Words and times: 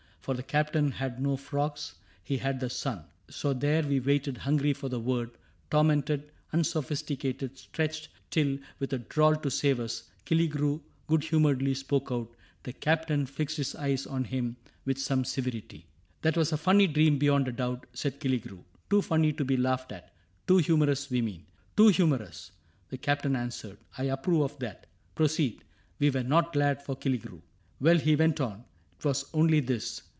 For 0.21 0.35
the 0.35 0.43
Captain 0.43 0.91
had 0.91 1.19
no 1.19 1.35
frogs: 1.35 1.95
he 2.23 2.37
had 2.37 2.59
the 2.59 2.69
sun. 2.69 3.05
So 3.31 3.53
there 3.53 3.81
we 3.81 3.99
waited, 3.99 4.37
hungry 4.37 4.71
for 4.71 4.87
the 4.87 4.99
word,— 4.99 5.31
Tormented, 5.71 6.31
unsophisticated, 6.53 7.57
stretched— 7.57 8.09
Till, 8.29 8.59
with 8.77 8.93
a 8.93 8.99
drawl, 8.99 9.35
to 9.37 9.49
save 9.49 9.79
us, 9.79 10.03
Killigrew 10.27 10.79
Good 11.07 11.23
humoredly 11.23 11.73
spoke 11.73 12.09
out. 12.11 12.29
The 12.61 12.71
Captain 12.71 13.25
fixed 13.25 13.57
His 13.57 13.73
eyes 13.73 14.05
on 14.05 14.23
him 14.25 14.57
with 14.85 14.99
some 14.99 15.25
severity.» 15.25 15.79
9»'' 16.19 16.21
That 16.21 16.37
was 16.37 16.51
a 16.51 16.57
funny 16.57 16.85
dream, 16.85 17.17
beyond 17.17 17.47
a 17.47 17.51
doubt. 17.51 17.87
Said 17.93 18.19
Killigrew;—" 18.19 18.63
too 18.91 19.01
funny 19.01 19.33
to 19.33 19.43
be 19.43 19.57
laughed 19.57 19.91
at; 19.91 20.13
Too 20.45 20.57
humorous, 20.57 21.09
we 21.09 21.23
mean," 21.23 21.47
—"Too 21.77 21.87
humorous? 21.87 22.51
The 22.89 22.97
Captain 22.99 23.35
answered;" 23.35 23.79
I 23.97 24.03
approve 24.03 24.41
of 24.41 24.59
that. 24.59 24.85
Proceed."— 25.15 25.63
We 25.99 26.11
were 26.11 26.21
not 26.21 26.53
glad 26.53 26.79
for 26.83 26.95
Killigrew. 26.95 27.41
Well," 27.79 27.97
he 27.97 28.15
went 28.15 28.39
on,'' 28.39 28.65
't 29.01 29.05
was 29.09 29.25
only 29.33 29.59
this. 29.61 30.03